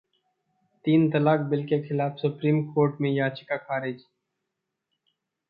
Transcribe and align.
तीन 0.85 1.09
तलाक 1.11 1.39
बिल 1.49 1.63
के 1.65 1.81
खिलाफ 1.87 2.15
सुप्रीम 2.17 2.63
कोर्ट 2.73 3.01
में 3.01 3.09
याचिका 3.11 3.57
खारिज 3.57 4.03